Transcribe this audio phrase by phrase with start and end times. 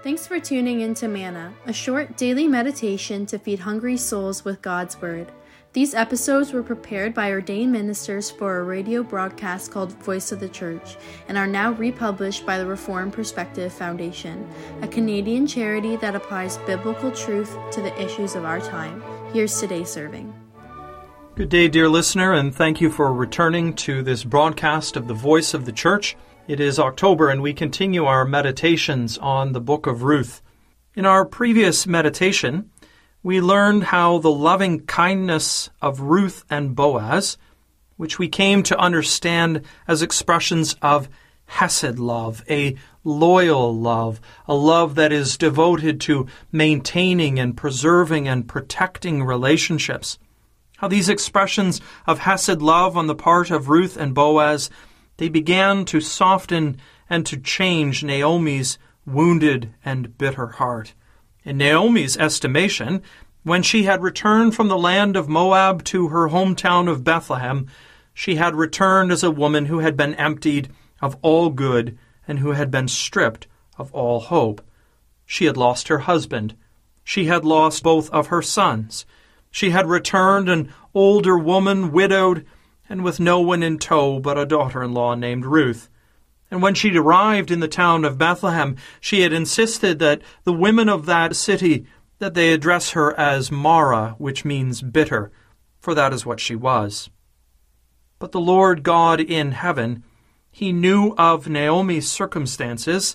[0.00, 4.62] Thanks for tuning in to Manna, a short daily meditation to feed hungry souls with
[4.62, 5.32] God's Word.
[5.72, 10.48] These episodes were prepared by ordained ministers for a radio broadcast called Voice of the
[10.48, 14.48] Church and are now republished by the Reformed Perspective Foundation,
[14.82, 19.02] a Canadian charity that applies biblical truth to the issues of our time.
[19.32, 20.32] Here's today's serving.
[21.34, 25.54] Good day, dear listener, and thank you for returning to this broadcast of the Voice
[25.54, 26.16] of the Church.
[26.48, 30.40] It is October, and we continue our meditations on the book of Ruth.
[30.94, 32.70] In our previous meditation,
[33.22, 37.36] we learned how the loving kindness of Ruth and Boaz,
[37.98, 41.10] which we came to understand as expressions of
[41.44, 48.48] Hesed love, a loyal love, a love that is devoted to maintaining and preserving and
[48.48, 50.18] protecting relationships.
[50.78, 54.70] How these expressions of Hesed love on the part of Ruth and Boaz
[55.18, 56.78] they began to soften
[57.10, 60.94] and to change Naomi's wounded and bitter heart.
[61.44, 63.02] In Naomi's estimation,
[63.42, 67.66] when she had returned from the land of Moab to her hometown of Bethlehem,
[68.14, 70.68] she had returned as a woman who had been emptied
[71.00, 74.60] of all good and who had been stripped of all hope.
[75.24, 76.54] She had lost her husband.
[77.04, 79.06] She had lost both of her sons.
[79.50, 82.44] She had returned an older woman, widowed,
[82.88, 85.88] and with no one in tow but a daughter in law named Ruth.
[86.50, 90.88] And when she'd arrived in the town of Bethlehem, she had insisted that the women
[90.88, 91.86] of that city
[92.18, 95.30] that they address her as Mara, which means bitter,
[95.78, 97.10] for that is what she was.
[98.18, 100.02] But the Lord God in heaven,
[100.50, 103.14] he knew of Naomi's circumstances,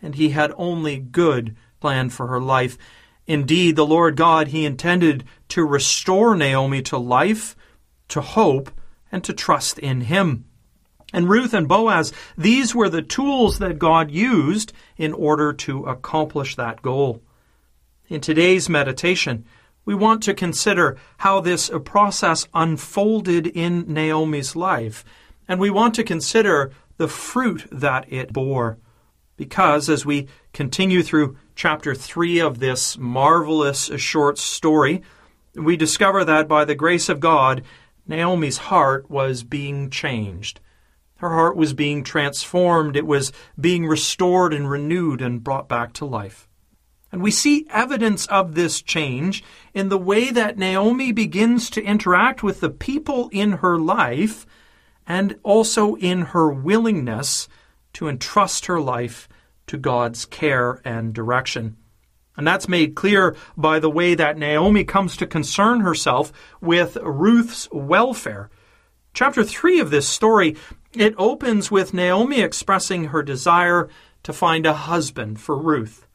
[0.00, 2.78] and he had only good planned for her life.
[3.26, 7.56] Indeed, the Lord God, he intended to restore Naomi to life,
[8.08, 8.70] to hope,
[9.14, 10.44] and to trust in Him.
[11.12, 16.56] And Ruth and Boaz, these were the tools that God used in order to accomplish
[16.56, 17.22] that goal.
[18.08, 19.44] In today's meditation,
[19.84, 25.04] we want to consider how this process unfolded in Naomi's life,
[25.46, 28.78] and we want to consider the fruit that it bore.
[29.36, 35.02] Because as we continue through chapter 3 of this marvelous short story,
[35.54, 37.62] we discover that by the grace of God,
[38.06, 40.60] Naomi's heart was being changed.
[41.16, 42.96] Her heart was being transformed.
[42.96, 46.48] It was being restored and renewed and brought back to life.
[47.10, 52.42] And we see evidence of this change in the way that Naomi begins to interact
[52.42, 54.46] with the people in her life
[55.06, 57.48] and also in her willingness
[57.94, 59.28] to entrust her life
[59.68, 61.76] to God's care and direction.
[62.36, 67.68] And that's made clear by the way that Naomi comes to concern herself with Ruth's
[67.70, 68.50] welfare.
[69.12, 70.56] Chapter 3 of this story,
[70.92, 73.88] it opens with Naomi expressing her desire
[74.24, 76.06] to find a husband for Ruth.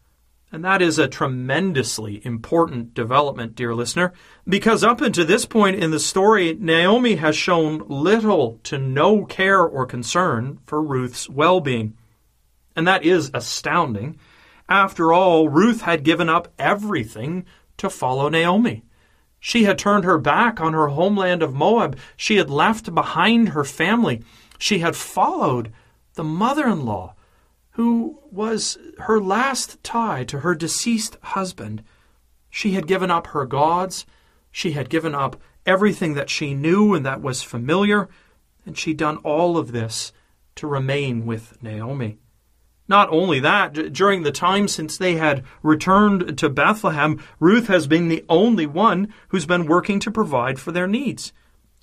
[0.51, 4.13] And that is a tremendously important development, dear listener,
[4.47, 9.61] because up until this point in the story, Naomi has shown little to no care
[9.61, 11.95] or concern for Ruth's well being.
[12.75, 14.17] And that is astounding
[14.69, 17.45] after all, Ruth had given up everything
[17.77, 18.83] to follow Naomi.
[19.39, 21.97] She had turned her back on her homeland of Moab.
[22.15, 24.21] She had left behind her family.
[24.57, 25.71] She had followed
[26.13, 27.15] the mother in law,
[27.71, 31.83] who was her last tie to her deceased husband.
[32.49, 34.05] She had given up her gods.
[34.51, 38.09] She had given up everything that she knew and that was familiar.
[38.65, 40.11] And she'd done all of this
[40.55, 42.17] to remain with Naomi.
[42.89, 48.07] Not only that, during the time since they had returned to Bethlehem, Ruth has been
[48.07, 51.31] the only one who's been working to provide for their needs.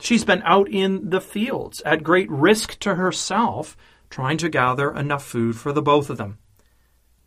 [0.01, 3.77] She's been out in the fields at great risk to herself,
[4.11, 6.39] trying to gather enough food for the both of them.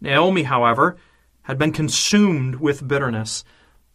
[0.02, 0.98] Naomi, however,
[1.44, 3.46] had been consumed with bitterness.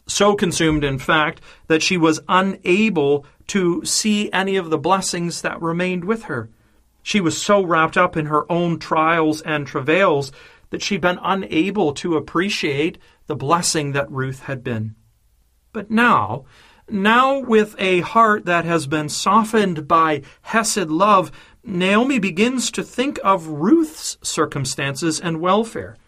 [0.07, 5.61] So consumed, in fact, that she was unable to see any of the blessings that
[5.61, 6.49] remained with her.
[7.05, 10.33] She was so wrapped up in her own trials and travails
[10.71, 12.97] that she'd been unable to appreciate
[13.27, 14.95] the blessing that Ruth had been.
[15.75, 16.47] But now,
[16.89, 21.31] now with a heart that has been softened by Hesed love,
[21.63, 25.99] Naomi begins to think of Ruth's circumstances and welfare.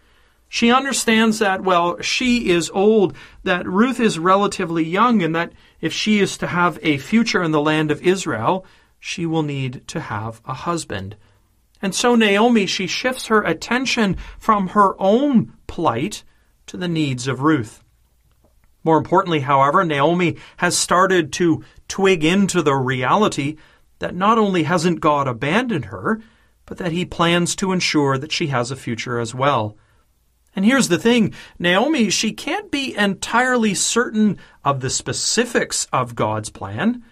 [0.49, 5.93] She understands that, well, she is old, that Ruth is relatively young, and that if
[5.93, 8.65] she is to have a future in the land of Israel,
[9.07, 11.15] she will need to have a husband.
[11.81, 16.25] And so Naomi, she shifts her attention from her own plight
[16.65, 17.85] to the needs of Ruth.
[18.83, 23.55] More importantly, however, Naomi has started to twig into the reality
[23.99, 26.19] that not only hasn't God abandoned her,
[26.65, 29.77] but that he plans to ensure that she has a future as well.
[30.53, 36.49] And here's the thing Naomi, she can't be entirely certain of the specifics of God's
[36.49, 37.05] plan,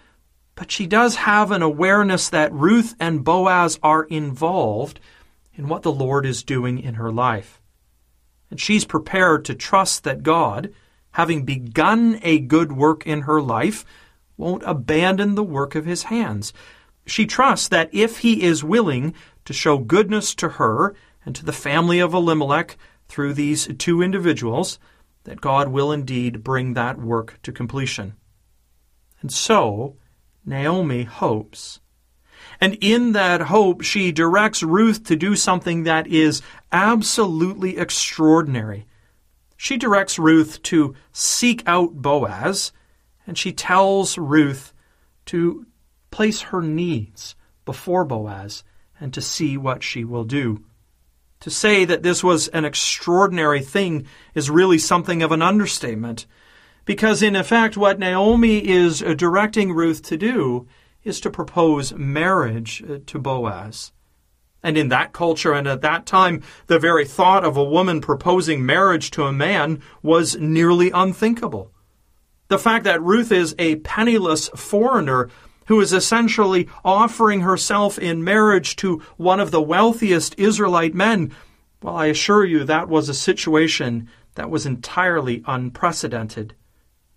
[0.56, 4.98] but she does have an awareness that Ruth and Boaz are involved
[5.54, 7.60] in what the Lord is doing in her life.
[8.50, 10.72] And she's prepared to trust that God,
[11.12, 13.84] having begun a good work in her life,
[14.36, 16.52] won't abandon the work of his hands.
[17.06, 19.14] She trusts that if he is willing
[19.44, 20.94] to show goodness to her
[21.24, 22.76] and to the family of Elimelech,
[23.08, 24.78] through these two individuals
[25.24, 28.14] that God will indeed bring that work to completion.
[29.20, 29.96] And so,
[30.46, 31.80] Naomi hopes.
[32.60, 36.40] And in that hope, she directs Ruth to do something that is
[36.72, 38.86] absolutely extraordinary.
[39.56, 42.72] She directs Ruth to seek out Boaz,
[43.26, 44.72] and she tells Ruth
[45.26, 45.66] to
[46.10, 47.34] place her needs
[47.64, 48.62] before Boaz
[49.00, 50.64] and to see what she will do.
[51.40, 56.26] To say that this was an extraordinary thing is really something of an understatement.
[56.86, 60.66] Because, in effect, what Naomi is directing Ruth to do
[61.04, 63.92] is to propose marriage uh, to Boaz.
[64.62, 68.64] And in that culture and at that time, the very thought of a woman proposing
[68.64, 71.70] marriage to a man was nearly unthinkable.
[72.48, 75.28] The fact that Ruth is a penniless foreigner
[75.66, 81.32] who is essentially offering herself in marriage to one of the wealthiest Israelite men,
[81.82, 86.54] well, I assure you that was a situation that was entirely unprecedented.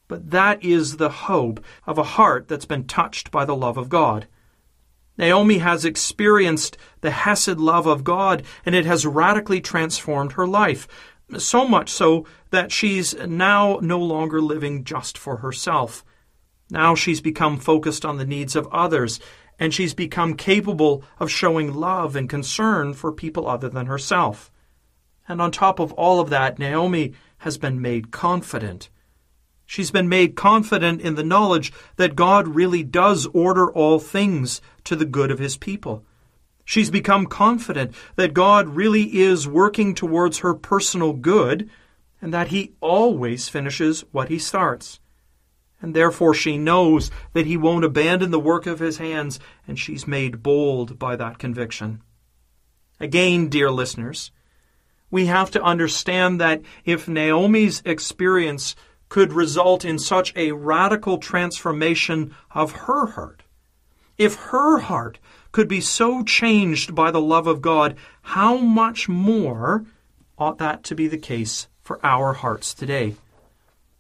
[0.09, 3.88] But that is the hope of a heart that's been touched by the love of
[3.88, 4.27] God.
[5.17, 10.88] Naomi has experienced the Hesed love of God, and it has radically transformed her life.
[11.38, 16.03] So much so that she's now no longer living just for herself.
[16.71, 19.19] Now she's become focused on the needs of others,
[19.59, 24.51] and she's become capable of showing love and concern for people other than herself.
[25.27, 28.89] And on top of all of that, Naomi has been made confident.
[29.69, 34.95] She's been made confident in the knowledge that God really does order all things to
[34.95, 36.04] the good of his people.
[36.66, 41.69] She's become confident that God really is working towards her personal good
[42.19, 45.00] and that he always finishes what he starts
[45.81, 50.07] and therefore she knows that he won't abandon the work of his hands, and she's
[50.07, 52.01] made bold by that conviction.
[53.00, 54.31] Again, dear listeners,
[55.10, 58.75] we have to understand that if Naomi's experience
[59.09, 63.44] could result in such a radical transformation of her heart,
[64.17, 65.19] if her heart
[65.51, 69.85] could be so changed by the love of God, how much more
[70.38, 73.15] ought that to be the case for our hearts today?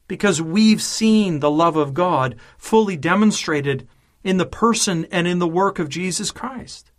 [0.09, 3.87] because we've seen the love of God fully demonstrated
[4.23, 6.91] in the person and in the work of Jesus Christ.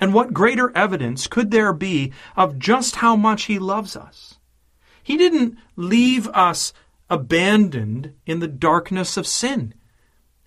[0.00, 4.38] And what greater evidence could there be of just how much He loves us?
[5.02, 6.72] He didn't leave us
[7.10, 9.74] abandoned in the darkness of sin.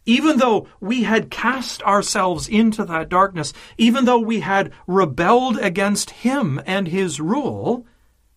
[0.05, 6.09] Even though we had cast ourselves into that darkness, even though we had rebelled against
[6.09, 7.85] Him and His rule,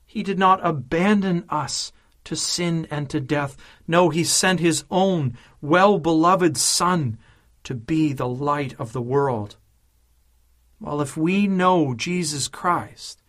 [0.05, 1.93] He did not abandon us
[2.25, 3.56] to sin and to death.
[3.87, 7.19] No, he sent his own well beloved Son
[7.65, 9.56] to be the light of the world.
[10.81, 13.23] Well, if we know Jesus Christ,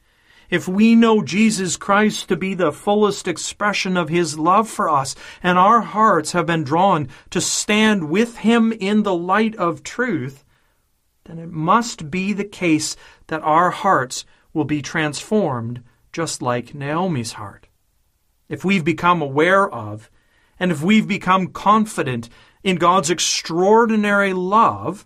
[0.50, 5.16] if we know Jesus Christ to be the fullest expression of His love for us,
[5.42, 10.44] and our hearts have been drawn to stand with Him in the light of truth,
[11.26, 12.96] then it must be the case
[13.28, 17.68] that our hearts will be transformed just like Naomi's heart.
[18.48, 20.10] If we've become aware of,
[20.60, 22.30] and if we've become confident
[22.64, 25.06] in God's extraordinary love,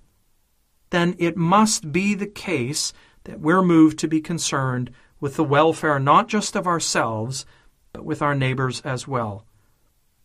[0.91, 5.99] then it must be the case that we're moved to be concerned with the welfare
[5.99, 7.45] not just of ourselves,
[7.93, 9.45] but with our neighbors as well.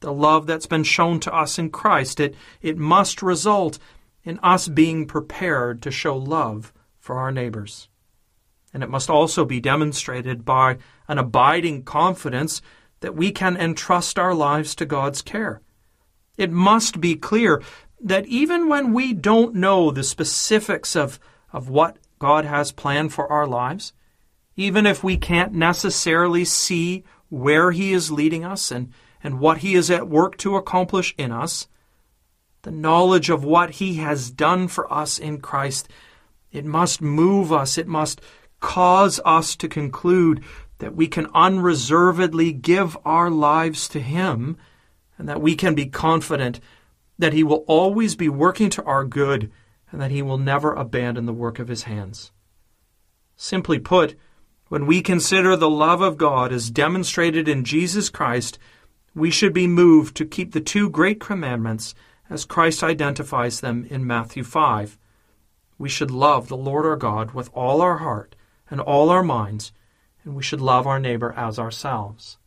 [0.00, 3.78] The love that's been shown to us in Christ, it, it must result
[4.22, 7.88] in us being prepared to show love for our neighbors.
[8.72, 12.60] And it must also be demonstrated by an abiding confidence
[13.00, 15.60] that we can entrust our lives to God's care.
[16.36, 17.62] It must be clear
[18.00, 21.20] that even when we don't know the specifics of,
[21.52, 23.92] of what God has planned for our lives,
[24.56, 28.92] even if we can't necessarily see where He is leading us and,
[29.22, 31.68] and what He is at work to accomplish in us,
[32.62, 35.88] the knowledge of what He has done for us in Christ,
[36.52, 38.20] it must move us, it must
[38.60, 40.42] cause us to conclude
[40.78, 44.56] that we can unreservedly give our lives to Him,
[45.18, 46.60] and that we can be confident
[47.18, 49.50] that He will always be working to our good
[49.90, 52.32] and that He will never abandon the work of His hands.
[53.36, 54.16] Simply put,
[54.74, 58.58] When we consider the love of God as demonstrated in Jesus Christ,
[59.14, 61.94] we should be moved to keep the two great commandments
[62.28, 64.98] as Christ identifies them in Matthew 5.
[65.78, 68.34] We should love the Lord our God with all our heart
[68.68, 69.72] and all our minds,
[70.24, 72.38] and we should love our neighbor as ourselves.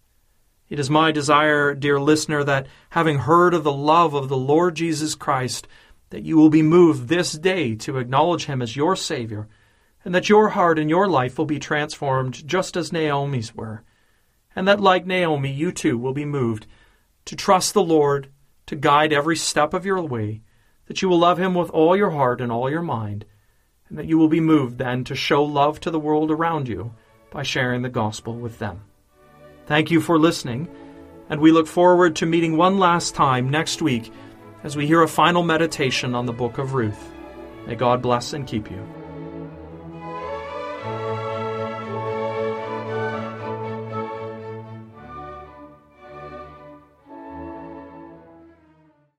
[0.67, 4.75] It is my desire, dear listener, that having heard of the love of the Lord
[4.75, 5.65] Jesus Christ,
[6.09, 9.47] that you will be moved this day to acknowledge him as your Savior,
[10.07, 13.83] and that your heart and your life will be transformed just as Naomi's were,
[14.55, 16.65] and that, like Naomi, you too will be moved
[17.25, 18.29] to trust the Lord,
[18.67, 20.43] to guide every step of your way,
[20.85, 23.25] that you will love him with all your heart and all your mind,
[23.89, 26.93] and that you will be moved then to show love to the world around you
[27.29, 28.79] by sharing the gospel with them.
[29.65, 30.69] Thank you for listening,
[31.29, 34.09] and we look forward to meeting one last time next week
[34.63, 37.11] as we hear a final meditation on the book of Ruth.
[37.65, 38.96] May God bless and keep you.